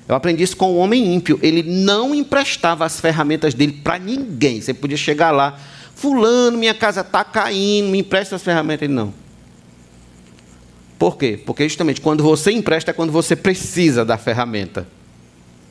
[0.07, 1.39] Eu aprendi isso com um homem ímpio.
[1.43, 4.61] Ele não emprestava as ferramentas dele para ninguém.
[4.61, 5.59] Você podia chegar lá,
[5.95, 8.83] fulano, minha casa está caindo, me empresta as ferramentas.
[8.83, 9.15] Ele não.
[10.99, 11.41] Por quê?
[11.45, 14.87] Porque justamente quando você empresta é quando você precisa da ferramenta.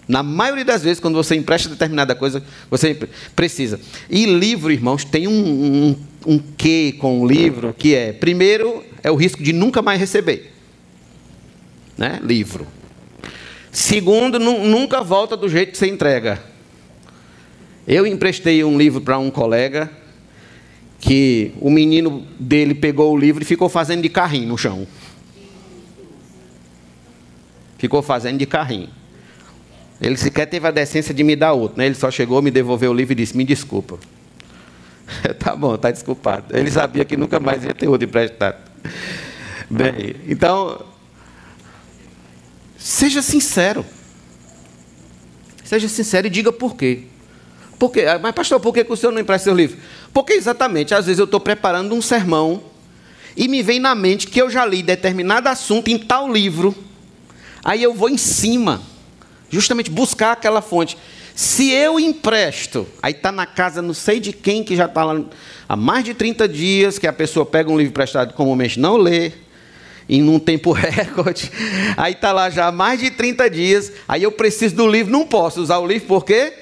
[0.08, 3.80] Na maioria das vezes, quando você empresta determinada coisa, você precisa.
[4.10, 5.96] E livro, irmãos, tem um, um,
[6.34, 10.54] um quê com o livro que é, primeiro, é o risco de nunca mais receber.
[11.98, 12.20] Né?
[12.22, 12.68] Livro.
[13.74, 16.40] Segundo, nunca volta do jeito que você entrega.
[17.88, 19.90] Eu emprestei um livro para um colega
[21.00, 24.88] que o menino dele pegou o livro e ficou fazendo de carrinho no chão.
[27.80, 28.90] Ficou fazendo de carrinho.
[30.00, 31.80] Ele sequer teve a decência de me dar outro.
[31.80, 31.88] Né?
[31.88, 33.98] Ele só chegou, me devolveu o livro e disse: Me desculpa.
[35.40, 36.56] tá bom, está desculpado.
[36.56, 38.58] Ele sabia que nunca mais ia ter outro emprestado.
[39.68, 40.93] Bem, então,
[42.84, 43.86] seja sincero.
[45.64, 47.04] Seja sincero e diga por quê.
[47.80, 48.02] Por quê?
[48.02, 49.78] Ah, mas, pastor, por que o senhor não empresta seu livro?
[50.14, 52.62] Porque exatamente, às vezes eu estou preparando um sermão
[53.38, 56.76] e me vem na mente que eu já li determinado assunto em tal livro.
[57.64, 58.82] Aí eu vou em cima
[59.50, 60.98] justamente buscar aquela fonte.
[61.34, 65.24] Se eu empresto, aí está na casa não sei de quem que já está lá
[65.68, 69.32] há mais de 30 dias, que a pessoa pega um livro emprestado comumente não lê,
[70.08, 71.52] em um tempo recorde,
[71.96, 75.26] aí está lá já há mais de 30 dias, aí eu preciso do livro, não
[75.26, 76.54] posso usar o livro porque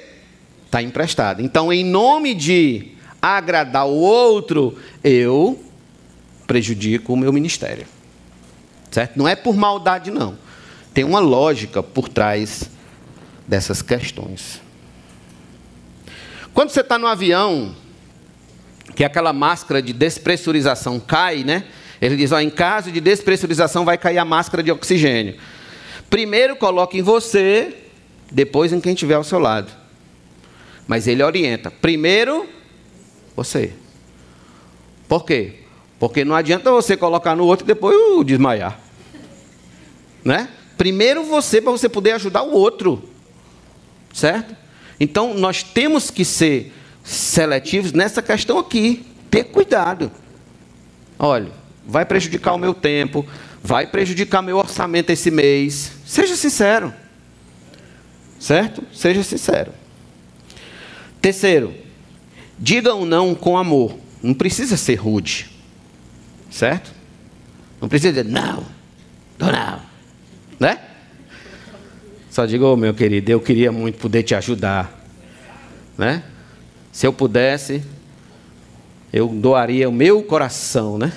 [0.66, 1.42] está emprestado.
[1.42, 5.62] Então, em nome de agradar o outro, eu
[6.46, 7.86] prejudico o meu ministério.
[8.90, 9.16] Certo?
[9.16, 10.36] Não é por maldade, não.
[10.92, 12.68] Tem uma lógica por trás
[13.46, 14.60] dessas questões.
[16.52, 17.74] Quando você está no avião,
[18.94, 21.64] que aquela máscara de despressurização cai, né?
[22.02, 25.36] Ele diz: ó, em caso de despressurização vai cair a máscara de oxigênio.
[26.10, 27.76] Primeiro coloque em você,
[28.30, 29.72] depois em quem estiver ao seu lado.
[30.88, 32.48] Mas ele orienta: primeiro
[33.36, 33.72] você.
[35.08, 35.60] Por quê?
[36.00, 38.80] Porque não adianta você colocar no outro e depois uh, desmaiar.
[40.24, 40.48] Né?
[40.76, 43.08] Primeiro você para você poder ajudar o outro.
[44.12, 44.56] Certo?
[44.98, 46.72] Então, nós temos que ser
[47.04, 49.06] seletivos nessa questão aqui.
[49.30, 50.10] Ter cuidado.
[51.18, 51.52] Olha,
[51.86, 53.26] vai prejudicar o meu tempo,
[53.62, 55.92] vai prejudicar meu orçamento esse mês.
[56.04, 56.92] Seja sincero.
[58.38, 58.82] Certo?
[58.92, 59.72] Seja sincero.
[61.20, 61.72] Terceiro,
[62.62, 63.98] Diga um não com amor.
[64.22, 65.50] Não precisa ser rude.
[66.48, 66.92] Certo?
[67.80, 68.64] Não precisa dizer não.
[69.36, 69.80] Não.
[70.60, 70.78] Né?
[72.30, 75.04] Só diga, oh, meu querido, eu queria muito poder te ajudar.
[75.98, 76.22] Né?
[76.92, 77.82] Se eu pudesse,
[79.12, 81.12] eu doaria o meu coração, né?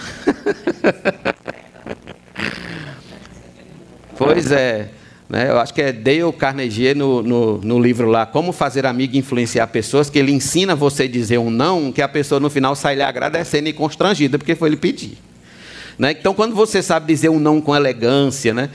[4.16, 4.88] pois é.
[5.28, 5.48] Né?
[5.48, 9.18] Eu acho que é Dale Carnegie no, no, no, livro lá, Como Fazer Amigo e
[9.18, 12.74] Influenciar Pessoas, que ele ensina você a dizer um não, que a pessoa no final
[12.74, 15.18] sai lhe agradecendo e constrangida, porque foi lhe pedir.
[15.96, 16.16] Né?
[16.18, 18.70] Então, quando você sabe dizer um não com elegância, né?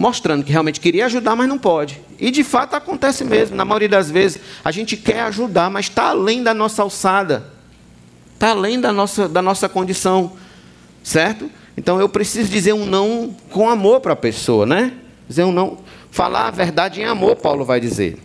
[0.00, 2.00] mostrando que realmente queria ajudar, mas não pode.
[2.18, 3.54] E de fato acontece mesmo.
[3.54, 7.44] Na maioria das vezes, a gente quer ajudar, mas está além da nossa alçada,
[8.32, 10.32] está além da nossa, da nossa condição,
[11.02, 11.50] certo?
[11.76, 14.92] Então eu preciso dizer um não com amor para a pessoa, né?
[15.28, 15.78] Dizer um não,
[16.10, 18.18] falar a verdade em amor, Paulo vai dizer.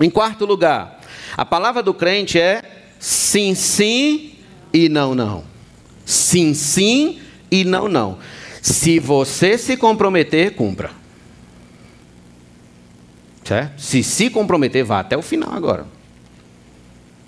[0.00, 1.00] Em quarto lugar,
[1.36, 2.62] a palavra do crente é
[2.98, 4.32] sim, sim
[4.72, 5.44] e não, não.
[6.04, 8.18] Sim, sim e não, não.
[8.60, 10.90] Se você se comprometer, cumpra.
[13.44, 13.80] Certo?
[13.80, 15.86] Se se comprometer, vá até o final agora.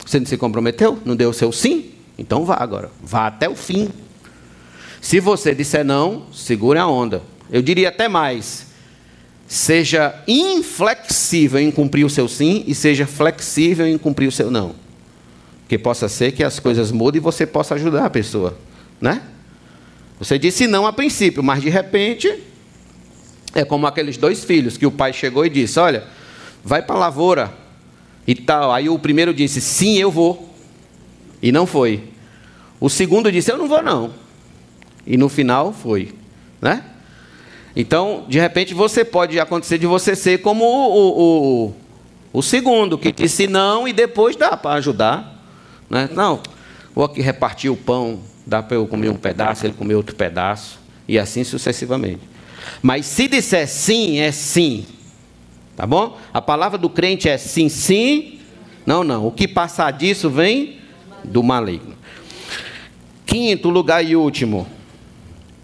[0.05, 0.99] Você não se comprometeu?
[1.05, 1.93] Não deu o seu sim?
[2.16, 2.91] Então vá agora.
[3.03, 3.91] Vá até o fim.
[5.05, 7.22] Se você disser não, segure a onda.
[7.50, 8.68] Eu diria até mais.
[9.46, 14.74] Seja inflexível em cumprir o seu sim e seja flexível em cumprir o seu não.
[15.68, 18.57] Que possa ser que as coisas mudem e você possa ajudar a pessoa,
[18.98, 19.20] né?
[20.18, 22.42] Você disse não a princípio, mas de repente
[23.55, 26.05] é como aqueles dois filhos que o pai chegou e disse: Olha,
[26.64, 27.52] vai para a lavoura
[28.26, 28.72] e tal.
[28.72, 30.48] Aí o primeiro disse: Sim, eu vou.
[31.42, 32.05] E não foi.
[32.80, 34.24] O segundo disse: Eu não vou, não.
[35.07, 36.14] E no final foi.
[36.61, 36.82] Né?
[37.76, 41.74] Então, de repente, você pode acontecer de você ser como o, o, o,
[42.38, 45.42] o segundo, que disse não e depois dá para ajudar.
[45.90, 46.09] Né?
[46.12, 46.40] Não,
[46.94, 50.78] vou aqui repartir o pão dá para eu comer um pedaço, ele comer outro pedaço,
[51.09, 52.20] e assim sucessivamente.
[52.82, 54.86] Mas se disser sim, é sim.
[55.76, 56.18] Tá bom?
[56.32, 58.38] A palavra do crente é sim, sim.
[58.86, 59.26] Não, não.
[59.26, 60.78] O que passar disso vem
[61.24, 61.94] do maligno.
[63.26, 64.66] Quinto lugar e último.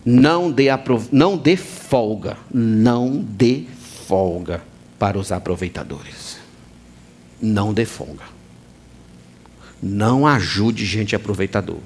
[0.04, 0.66] Não dê,
[1.12, 2.36] não dê folga.
[2.52, 3.64] Não dê
[4.06, 4.62] folga
[4.98, 6.38] para os aproveitadores.
[7.40, 8.24] Não dê folga.
[9.82, 11.78] Não ajude gente aproveitador.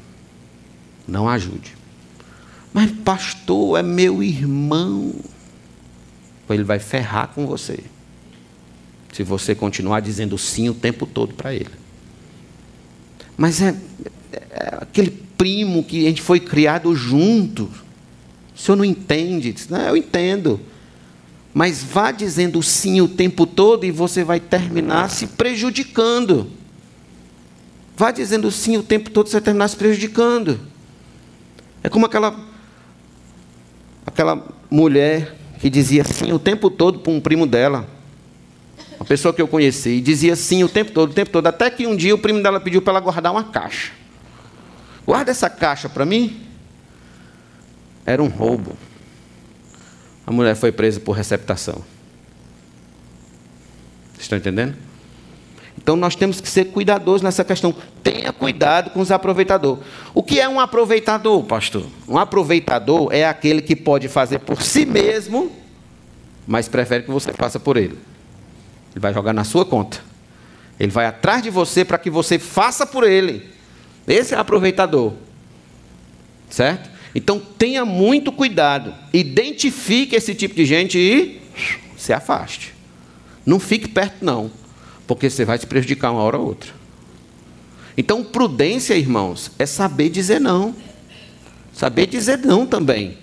[1.07, 1.77] Não ajude.
[2.73, 5.15] Mas, pastor, é meu irmão.
[6.51, 7.79] Ele vai ferrar com você.
[9.13, 11.71] Se você continuar dizendo sim o tempo todo para ele.
[13.37, 13.77] Mas é,
[14.33, 17.71] é, aquele primo que a gente foi criado junto.
[18.55, 19.53] O senhor não entende?
[19.53, 20.61] Diz, não, eu entendo.
[21.53, 26.51] Mas vá dizendo sim o tempo todo e você vai terminar se prejudicando.
[27.97, 30.61] Vá dizendo sim o tempo todo e você vai terminar se prejudicando.
[31.83, 32.35] É como aquela
[34.07, 37.89] aquela mulher que dizia sim o tempo todo para um primo dela.
[38.97, 41.69] Uma pessoa que eu conheci, e dizia sim o tempo todo, o tempo todo, até
[41.69, 43.93] que um dia o primo dela pediu para ela guardar uma caixa.
[45.07, 46.41] Guarda essa caixa para mim.
[48.07, 48.77] Era um roubo.
[50.27, 51.83] A mulher foi presa por receptação.
[54.19, 54.75] Estão entendendo?
[55.77, 57.75] Então nós temos que ser cuidadosos nessa questão.
[58.03, 59.85] Tenha cuidado com os aproveitadores.
[60.15, 61.87] O que é um aproveitador, pastor?
[62.09, 65.53] Um aproveitador é aquele que pode fazer por si mesmo,
[66.47, 67.99] mas prefere que você faça por ele.
[68.93, 69.99] Ele vai jogar na sua conta.
[70.79, 73.51] Ele vai atrás de você para que você faça por ele.
[74.07, 75.13] Esse é aproveitador.
[76.49, 76.94] Certo?
[77.15, 78.95] Então tenha muito cuidado.
[79.13, 81.41] Identifique esse tipo de gente e
[81.97, 82.75] se afaste.
[83.47, 84.51] Não fique perto, não
[85.07, 86.73] porque você vai se prejudicar uma hora ou outra.
[87.97, 90.75] Então, prudência, irmãos, é saber dizer não.
[91.73, 93.19] Saber dizer não também.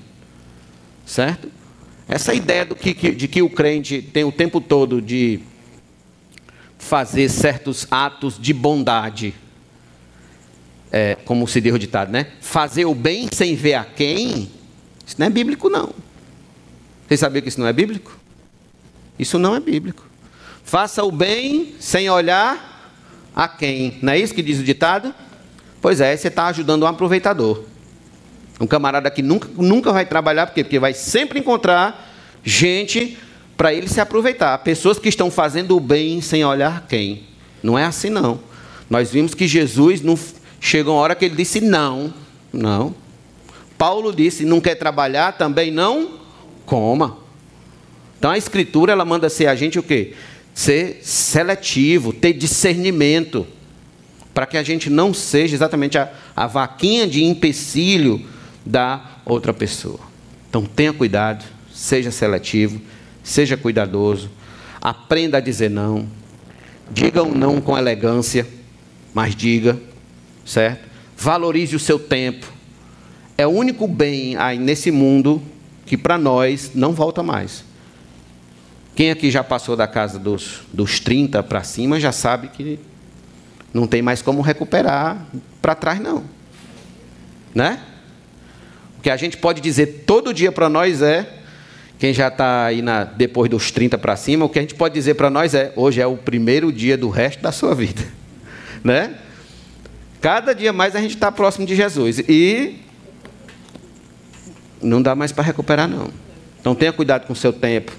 [1.05, 1.49] Certo?
[2.07, 5.39] Essa ideia do que, de que o crente tem o tempo todo de
[6.77, 9.33] fazer certos atos de bondade,
[10.91, 12.27] é, como se diz o ditado, né?
[12.41, 14.51] Fazer o bem sem ver a quem,
[15.05, 15.93] isso não é bíblico, não.
[17.07, 18.17] Vocês sabiam que isso não é bíblico?
[19.17, 20.05] Isso não é bíblico.
[20.63, 22.93] Faça o bem sem olhar
[23.35, 23.97] a quem.
[24.01, 25.13] Não é isso que diz o ditado?
[25.81, 27.63] Pois é, você está ajudando um aproveitador.
[28.59, 30.63] Um camarada que nunca, nunca vai trabalhar, por quê?
[30.63, 32.09] Porque vai sempre encontrar
[32.43, 33.17] gente
[33.57, 34.57] para ele se aproveitar.
[34.59, 37.23] Pessoas que estão fazendo o bem sem olhar quem.
[37.61, 38.39] Não é assim, não.
[38.89, 40.17] Nós vimos que Jesus não,
[40.61, 42.13] chegou uma hora que ele disse não.
[42.53, 42.95] Não.
[43.77, 46.21] Paulo disse: não quer trabalhar, também não
[46.65, 47.17] coma.
[48.17, 50.13] Então a escritura ela manda ser a gente o quê?
[50.53, 53.47] ser seletivo, ter discernimento.
[54.33, 58.25] para que a gente não seja exatamente a, a vaquinha de empecilho
[58.65, 59.99] da outra pessoa.
[60.49, 61.43] Então tenha cuidado,
[61.73, 62.79] seja seletivo,
[63.21, 64.29] seja cuidadoso,
[64.81, 66.07] aprenda a dizer não,
[66.89, 68.47] diga um não com elegância,
[69.13, 69.77] mas diga,
[70.45, 70.89] certo?
[71.17, 72.51] Valorize o seu tempo.
[73.37, 75.41] É o único bem aí nesse mundo
[75.85, 77.63] que para nós não volta mais.
[78.95, 82.79] Quem aqui já passou da casa dos, dos 30 para cima já sabe que
[83.73, 85.25] não tem mais como recuperar
[85.61, 86.23] para trás, não.
[87.53, 87.79] Né?
[88.99, 91.27] O que a gente pode dizer todo dia para nós é,
[91.97, 94.93] quem já está aí na, depois dos 30 para cima, o que a gente pode
[94.93, 98.01] dizer para nós é, hoje é o primeiro dia do resto da sua vida.
[98.83, 99.13] Né?
[100.21, 102.19] Cada dia mais a gente está próximo de Jesus.
[102.19, 102.79] E
[104.79, 106.09] não dá mais para recuperar, não.
[106.59, 107.91] Então tenha cuidado com o seu tempo.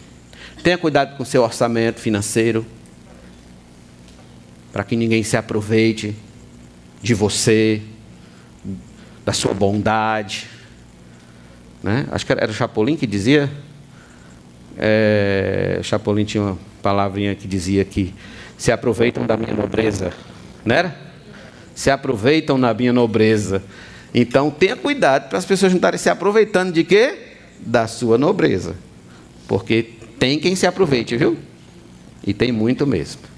[0.62, 2.64] Tenha cuidado com o seu orçamento financeiro.
[4.72, 6.14] Para que ninguém se aproveite
[7.02, 7.82] de você,
[9.24, 10.46] da sua bondade.
[11.82, 12.06] Né?
[12.12, 13.50] Acho que era o Chapolin que dizia.
[14.78, 18.14] É, Chapolin tinha uma palavrinha que dizia que
[18.56, 20.12] se aproveitam da minha nobreza.
[20.64, 21.11] Não era?
[21.74, 23.62] Se aproveitam da minha nobreza.
[24.14, 27.18] Então tenha cuidado para as pessoas não estarem se aproveitando de quê?
[27.60, 28.76] Da sua nobreza.
[29.48, 31.36] Porque tem quem se aproveite, viu?
[32.26, 33.31] E tem muito mesmo.